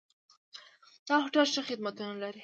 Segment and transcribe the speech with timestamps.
[1.07, 2.39] دا هوټل ښه خدمتونه لري.